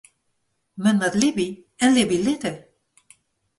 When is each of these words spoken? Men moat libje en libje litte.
Men 0.83 0.97
moat 1.01 1.19
libje 1.25 1.47
en 1.85 1.95
libje 1.99 2.19
litte. 2.25 2.53